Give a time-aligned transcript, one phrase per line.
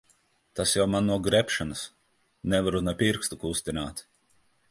[0.59, 1.83] Tas jau man no grebšanas.
[2.55, 4.05] Nevaru ne pirkstu kustināt.